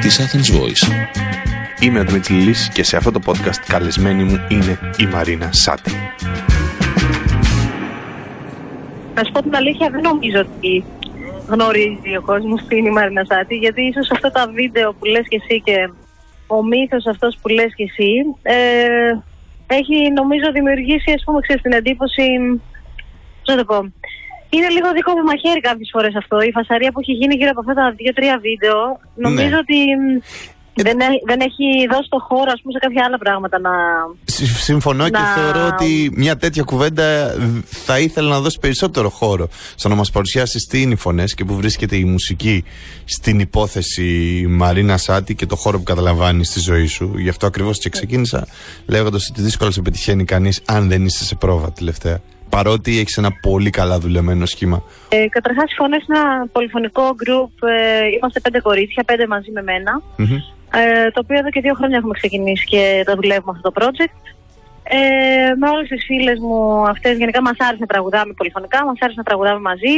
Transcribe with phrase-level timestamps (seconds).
[0.00, 0.92] της Athens Voice.
[1.80, 5.90] Είμαι ο Δημήτρης Λύσης και σε αυτό το podcast καλεσμένη μου είναι η Μαρίνα Σάτι.
[9.14, 10.84] Να σου πω την αλήθεια, δεν νομίζω ότι
[11.46, 15.26] γνωρίζει ο κόσμος τι είναι η Μαρίνα Σάτι, γιατί ίσως αυτά τα βίντεο που λες
[15.28, 15.90] και εσύ και
[16.46, 18.12] ο μύθος αυτός που λες και εσύ
[18.42, 18.56] ε,
[19.66, 22.22] έχει νομίζω δημιουργήσει ας πούμε ξέρεις την εντύπωση
[23.44, 23.92] πώς να το πω
[24.50, 26.36] είναι λίγο δικό μου μαχαίρι κάποιες φορές αυτό.
[26.40, 28.78] Η φασαρία που έχει γίνει γύρω από αυτά τα δύο-τρία βίντεο.
[29.26, 29.62] Νομίζω Ναι.
[29.64, 29.78] ότι
[30.80, 33.70] ε, δεν, έ- δεν έχει δώσει το χώρο ας πούμε, σε κάποια άλλα πράγματα να.
[34.24, 37.34] Συμ- Συμφωνώ και Να- θεωρώ ότι μια τέτοια κουβέντα
[37.68, 41.44] θα ήθελα να δώσει περισσότερο χώρο στο να μας παρουσιάσει τι είναι οι φωνές και
[41.44, 42.64] που βρίσκεται η μουσική
[43.04, 47.12] στην υπόθεση Μαρίνα Σάτι και το χώρο που καταλαμβάνει στη ζωή σου.
[47.16, 48.46] Γι' αυτό ακριβώς και ξεκίνησα
[48.86, 52.20] λέγοντας ότι δύσκολα σε πετυχαίνει κανείς αν δεν είσαι σε πρόβα τελευταία.
[52.48, 54.82] Παρότι έχεις ένα πολύ καλά δουλεμένο σχήμα.
[55.08, 57.68] Ε, Καταρχάς, οι φωνέ είναι ένα πολυφωνικό group.
[57.68, 60.02] Ε, είμαστε πέντε κορίτσια, πέντε μαζί με μένα.
[60.16, 60.36] Μμμ.
[60.74, 64.20] Ε, το οποίο εδώ και δύο χρόνια έχουμε ξεκινήσει και το δουλεύουμε αυτό το project.
[64.82, 69.18] Ε, με όλες τις φίλες μου αυτές, γενικά μας άρεσε να τραγουδάμε πολυφωνικά, μας άρεσε
[69.18, 69.94] να τραγουδάμε μαζί.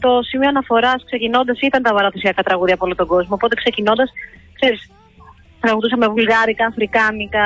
[0.00, 3.34] Το σημείο αναφοράς ξεκινώντας ήταν τα παραδοσιακά τραγούδια από όλο τον κόσμο.
[3.34, 4.10] Οπότε ξεκινώντας,
[4.52, 4.90] ξέρεις,
[5.60, 7.44] τραγουδούσαμε βουλγάρικα, αφρικάνικα,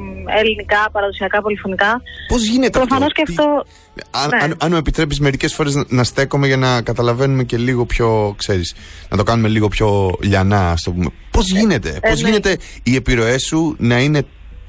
[0.00, 2.02] μ, ελληνικά, παραδοσιακά, πολυφωνικά.
[2.28, 3.22] Πώς γίνεται Προφανώς αυτό.
[3.22, 3.64] και Τι- αυτό.
[4.10, 4.36] Αν, Ναι.
[4.42, 8.34] αν, αν μου επιτρέπεις μερικές φορές να, να στέκομαι για να καταλαβαίνουμε και λίγο πιο,
[8.38, 8.74] ξέρεις,
[9.08, 11.06] να το κάνουμε λίγο πιο λιανά, ας το πούμε.
[11.30, 12.28] Πώς γίνεται, πώς ναι.
[12.28, 14.22] γίνεται οι επιρροές σου να είναι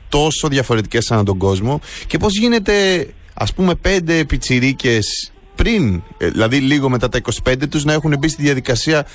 [0.10, 6.58] τόσο διαφορετικές ανά τον κόσμο και πώς γίνεται, ας πούμε, πέντε πιτσιρίκες πριν, ε, δηλαδή
[6.58, 9.06] λίγο μετά τα 25 τους, να έχουν μπει στη διαδικασία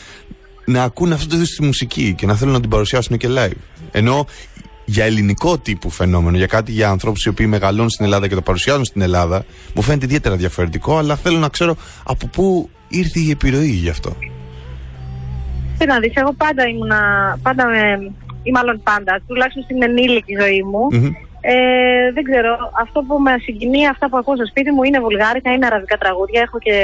[0.64, 3.56] να ακούν αυτό το είδος τη μουσική και να θέλουν να την παρουσιάσουν και live.
[3.90, 4.26] Ενώ
[4.84, 8.42] για ελληνικό τύπου φαινόμενο, για κάτι για ανθρώπους οι οποίοι μεγαλώνουν στην Ελλάδα και το
[8.42, 13.30] παρουσιάζουν στην Ελλάδα, μου φαίνεται ιδιαίτερα διαφορετικό, αλλά θέλω να ξέρω από πού ήρθε η
[13.30, 14.16] επιρροή γι' αυτό.
[15.78, 17.00] Τι να δεις, εγώ πάντα ήμουνα,
[17.42, 20.86] πάντα με, ή μάλλον πάντα, τουλάχιστον στην ενήλικη ζωή μου.
[20.90, 21.12] Μμμ.
[21.44, 22.52] Ε, δεν ξέρω,
[22.82, 26.40] αυτό που με συγκινεί, αυτά που ακούω στο σπίτι μου είναι βουλγάρικα, είναι αραβικά τραγούδια.
[26.40, 26.76] Έχω και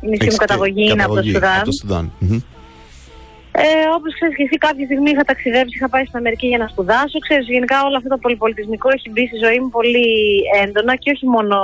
[0.00, 1.56] η μισή Έχεις μου και καταγωγή είναι από το καταγωγή Σουδάν.
[1.56, 2.12] από το Σουδάν.
[2.18, 2.38] Μμμ.
[3.54, 3.64] Ε,
[3.96, 7.18] Όπως ξέρεις και εσύ, κάποια στιγμή είχα ταξιδέψει, είχα πάει στην Αμερική για να σπουδάσω.
[7.18, 10.08] Ξέρεις, γενικά όλο αυτό το πολυπολιτισμικό έχει μπει στη ζωή μου πολύ
[10.62, 11.56] έντονα και όχι μόνο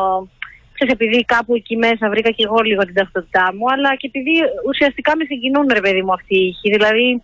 [0.72, 4.34] ξέρεις, επειδή κάπου εκεί μέσα βρήκα και εγώ λίγο την ταυτότητά μου, αλλά και επειδή
[4.69, 6.71] ουσιαστικά με συγκινούν, ρε παιδί μου, αυτοί οι ήχοι.
[6.76, 7.22] Δηλαδή,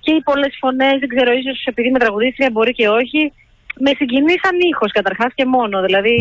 [0.00, 3.32] και οι πολλές φωνές, δεν ξέρω, ίσως επειδή είμαι τραγουδίστρια, μπορεί και όχι,
[3.84, 5.82] με συγκινεί σαν ήχος καταρχάς και μόνο.
[5.86, 6.14] Δηλαδή,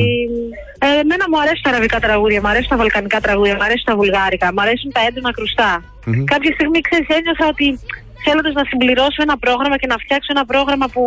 [0.80, 3.96] ε, εμένα μου αρέσουν τα αραβικά τραγούδια, μου αρέσουν τα βαλκανικά τραγούδια, μου αρέσουν τα
[3.96, 5.72] βουλγάρικα, μου αρέσουν τα έντονα κρουστά.
[6.06, 6.24] Μμμ.
[6.24, 7.68] Κάποια στιγμή, ξέρεις, ένιωθα ότι
[8.26, 11.02] θέλοντας να συμπληρώσω ένα πρόγραμμα και να φτιάξω ένα πρόγραμμα που,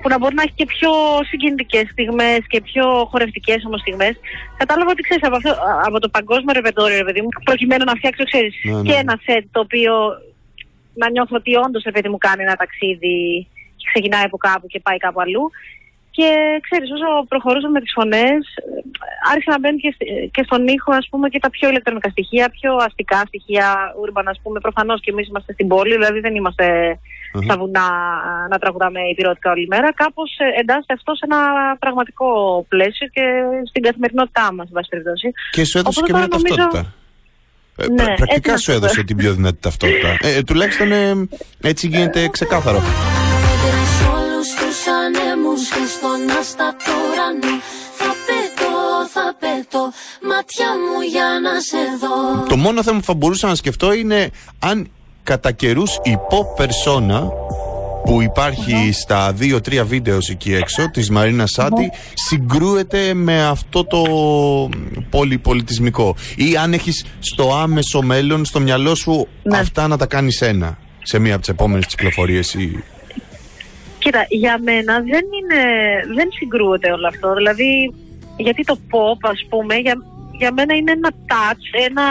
[0.00, 0.90] που να μπορεί να έχει και πιο
[1.30, 4.14] συγκινητικές στιγμές και πιο χορευτικές όμως στιγμές.
[4.56, 8.24] Κατάλαβα ότι ξέρεις από, αυτό- από το παγκόσμιο ρεπερτόριο, ρε παιδί μου, προκειμένου να φτιάξω,
[8.30, 8.82] ξέρεις, Ναι, ναι.
[8.88, 9.92] και ένα σετ το οποίο
[10.94, 13.18] να νιώθω ότι όντως, ρε παιδί μου, κάνει ένα ταξίδι
[13.54, 13.59] και
[13.92, 15.44] ξεκινάει από κάπου και πάει κάπου αλλού.
[16.16, 16.28] Και
[16.66, 18.68] ξέρεις, όσο προχωρούσαμε με τις φωνές, ε,
[19.30, 22.46] άρχισε να μπαίνει και, σ- και στον ήχο, ας πούμε, και τα πιο ηλεκτρονικά στοιχεία,
[22.60, 23.66] πιο αστικά στοιχεία,
[24.04, 24.60] urban, ας πούμε.
[24.60, 26.64] Προφανώς και εμείς είμαστε στην πόλη, δηλαδή δεν είμαστε
[27.34, 27.44] Αχα.
[27.44, 27.86] στα βουνά
[28.30, 29.92] α, να τραγουδάμε υπηρετικά όλη μέρα.
[30.02, 31.40] Κάπως ε, εντάσσεται αυτό σε ένα
[31.78, 32.28] πραγματικό
[32.68, 33.24] πλαίσιο και
[33.68, 35.28] στην καθημερινότητά μας, εν πάση περιπτώσει.
[35.50, 36.94] Και σου έδωσε Οπότε και τώρα μια νομίζω- ταυτότητα.
[37.76, 39.06] Ε, Ναι, πρα- πρακτικά έτσι να σου το έδωσε πω.
[39.06, 40.08] την πιο δυνατή ταυτότητα.
[40.20, 41.28] Ε, ε, τουλάχιστον ε,
[41.62, 42.80] έτσι γίνεται ξεκάθαρο.
[46.26, 47.60] Και στον άστατο ουρανό
[47.98, 48.70] Θα πέτω,
[49.12, 49.92] θα πέτω,
[50.28, 52.46] μάτια μου για να σε δω.
[52.48, 54.90] Το μόνο θέμα που θα μπορούσα να σκεφτώ είναι αν
[55.22, 57.28] κατά καιρούς η pop persona
[58.04, 64.02] που υπάρχει στα δύο-τρία βίντεος εκεί έξω της Μαρίνα Σάτι συγκρούεται με αυτό το
[65.10, 66.16] πολυπολιτισμικό.
[66.36, 69.58] Ή αν έχεις στο άμεσο μέλλον στο μυαλό σου Ναι.
[69.58, 72.84] αυτά να τα κάνεις ένα σε μία από τις επόμενες κυκλοφορίες ή...
[74.02, 75.60] Κοίτα, για μένα δεν είναι,
[76.16, 77.34] δεν συγκρούεται όλο αυτό.
[77.34, 77.94] Δηλαδή,
[78.36, 79.94] γιατί το pop, ας πούμε, για,
[80.38, 82.02] για μένα είναι ένα touch, ένα,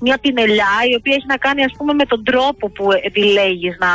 [0.00, 3.92] μια πινελιά η οποία έχει να κάνει, ας πούμε, με τον τρόπο που επιλέγεις να,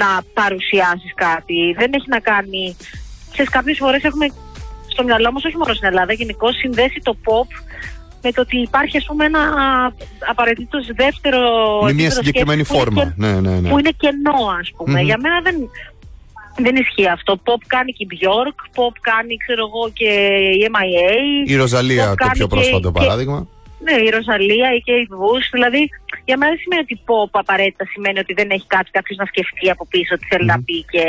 [0.00, 1.74] να παρουσιάσεις κάτι.
[1.78, 2.76] Δεν έχει να κάνει...
[3.32, 4.26] Ξέρεις, κάποιες φορές έχουμε
[4.88, 7.48] στο μυαλό μας, όχι μόνο στην Ελλάδα, γενικώ συνδέσει το pop
[8.22, 9.40] με το ότι υπάρχει, ας πούμε, ένα
[10.30, 11.40] απαραίτητος δεύτερο...
[11.82, 13.14] με μια επίπεδο συγκεκριμένη σκέψης που είναι φόρμα.
[13.16, 13.68] και- Ναι, ναι, ναι.
[13.68, 14.98] που είναι κενό, ας πούμε.
[15.00, 15.04] Μμμ.
[15.06, 15.54] Για μένα δεν,
[16.56, 17.32] δεν ισχύει αυτό.
[17.44, 20.10] Pop κάνει και η Bjork, pop κάνει, ξέρω εγώ, και
[20.60, 21.10] η MIA.
[21.52, 23.38] Η Ροζαλία pop το κάνει πιο και- πρόσφατο και- παράδειγμα.
[23.86, 25.46] Ναι, η Ροζαλία, η Kate Bush.
[25.56, 25.82] Δηλαδή,
[26.28, 29.70] για μένα δεν σημαίνει ότι pop απαραίτητα σημαίνει ότι δεν έχει κάτι κάποιος να σκεφτεί
[29.70, 31.04] από πίσω τι θέλει να πει και,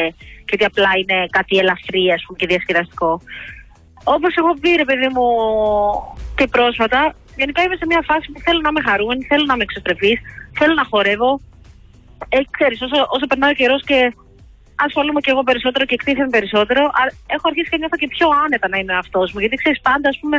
[0.46, 3.12] και ότι απλά είναι κάτι ελαφρύ, ας πούμε, και διασκεδαστικό.
[4.16, 5.26] Όπως έχω πει, ρε παιδί μου,
[6.38, 7.02] και πρόσφατα,
[7.38, 10.18] γενικά είμαι σε μια φάση που θέλω να είμαι χαρούμενη, θέλω να είμαι εξωστρεφής,
[10.60, 11.32] θέλω να χορεύω.
[12.30, 14.00] ε, ξέρεις, όσο, όσο περνάει ο καιρός και
[14.86, 18.68] ασχολούμαι και εγώ περισσότερο και εκτίθεμαι περισσότερο, α- έχω αρχίσει και νιώθω και πιο άνετα
[18.70, 19.40] να είμαι αυτός μου.
[19.40, 20.38] Γιατί ξέρεις, πάντα, ας πούμε,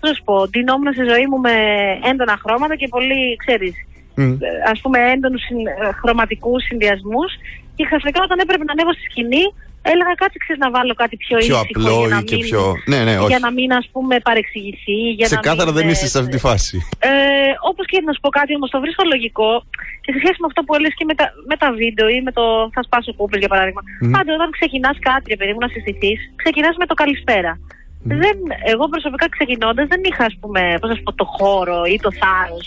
[0.00, 1.54] θα σου πω, ντυνόμουν στη ζωή μου με
[2.10, 3.74] έντονα χρώματα και πολύ, ξέρεις,
[4.14, 4.32] Μμ.
[4.72, 5.42] ας πούμε, έντονους
[6.00, 7.30] χρωματικούς συνδυασμούς.
[7.76, 9.44] Και ξαφνικά όταν έπρεπε να ανέβω στη σκηνή,
[9.92, 11.60] έλεγα κάτι, ξέρεις, να βάλω κάτι πιο, Πιο ήσυχο.
[11.70, 12.62] απλό για να ή και μην- πιο.
[12.92, 13.30] Ναι, ναι, όχι.
[13.32, 14.98] Για να μην, ας πούμε, παρεξηγηθεί.
[15.18, 16.76] Για να Ξεκάθαρα μην, δεν ε, είσαι σε αυτή τη φάση.
[17.10, 17.10] ε,
[17.70, 19.50] Όπως και να σου πω κάτι, όμως το βρίσκω λογικό
[20.04, 22.32] και σε σχέση με αυτό που έλεγες και με τα, με τα βίντεο ή με
[22.38, 22.44] το
[22.74, 23.82] θα σπάσω κούπες για παράδειγμα.
[24.00, 24.10] Μμμ.
[24.16, 26.12] Πάντα όταν ξεκινάς κάτι, ρε παιδί μου, να συστηθεί,
[26.42, 27.52] ξεκινάς με το καλησπέρα.
[28.22, 28.36] Δεν,
[28.72, 32.10] εγώ προσωπικά ξεκινώντας δεν είχα, ας πούμε, πώς να σου πω, το χώρο ή το
[32.20, 32.66] θάρρος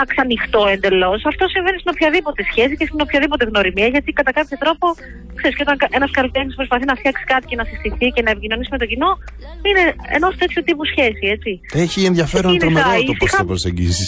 [0.00, 1.18] να ξανοιχτώ εντελώς.
[1.32, 4.86] Αυτό συμβαίνει στην οποιαδήποτε σχέση και στην οποιαδήποτε γνωριμία, γιατί κατά κάποιο τρόπο,
[5.38, 8.70] ξέρεις, και όταν ένας καλλιτέχνης προσπαθεί να φτιάξει κάτι και να συστηθεί και να επικοινωνήσει
[8.74, 9.10] με το κοινό,
[9.68, 9.84] είναι
[10.16, 11.50] ενός τέτοιου τύπου σχέση, έτσι.
[11.84, 14.06] Έχει ενδιαφέρον Είναι τρομερό θα το πώς ήσυχα το προσεγγίσει.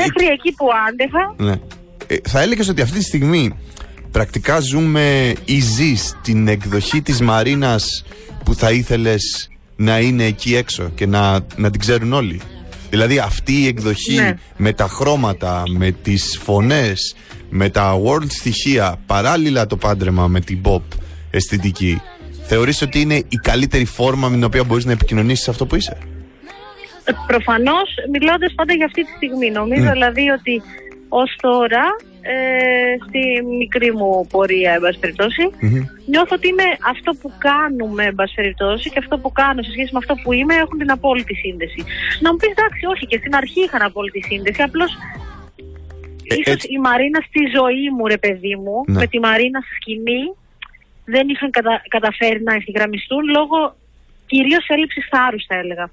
[0.00, 1.56] Μέχρι εκεί που άντεχα, Ναι.
[2.06, 3.44] Ε, θα έλεγες ότι αυτή τη στιγμή
[4.10, 8.04] πρακτικά ζούμε ή ζεις την εκδοχή της Μαρίνας
[8.44, 12.40] που θα ήθελες να είναι εκεί έξω και να, να την ξέρουν όλοι;
[12.92, 14.34] Δηλαδή αυτή η εκδοχή Ναι.
[14.56, 17.14] με τα χρώματα, με τις φωνές,
[17.50, 20.82] με τα world στοιχεία, παράλληλα το πάντρεμα με την pop
[21.30, 22.00] αισθητική,
[22.46, 25.96] θεωρείς ότι είναι η καλύτερη φόρμα με την οποία μπορείς να επικοινωνήσεις αυτό που είσαι;
[27.26, 29.50] προφανώς μιλώντας πάντα για αυτή τη στιγμή.
[29.50, 29.92] Νομίζω Ναι.
[29.92, 30.62] δηλαδή ότι
[31.20, 31.84] ως τώρα,
[32.20, 35.80] ε, στη μικρή μου πορεία, εν πάση περιπτώσει, Μμμ.
[36.06, 39.90] νιώθω ότι είναι αυτό που κάνουμε, εν πάση περιπτώσει, και αυτό που κάνω σε σχέση
[39.92, 41.84] με αυτό που είμαι έχουν την απόλυτη σύνδεση.
[42.20, 44.62] Να μου πεις εντάξει, όχι, και στην αρχή είχαν απόλυτη σύνδεση.
[44.62, 44.90] Απλώς
[46.28, 48.98] Ε, ίσως έτσι- η Μαρίνα στη ζωή μου, ρε παιδί μου, Ναι.
[48.98, 50.22] με τη Μαρίνα στη σκηνή,
[51.04, 53.74] δεν είχαν κατα- καταφέρει να ευθυγραμμιστούν λόγω
[54.26, 55.90] κυρίως έλλειψης θάρρους, θα έλεγα.